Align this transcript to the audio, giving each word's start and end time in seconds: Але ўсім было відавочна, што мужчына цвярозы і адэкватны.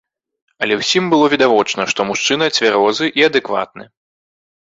Але 0.65 0.77
ўсім 0.77 1.03
было 1.11 1.25
відавочна, 1.33 1.85
што 1.93 2.07
мужчына 2.11 2.47
цвярозы 2.61 3.11
і 3.21 3.27
адэкватны. 3.29 3.83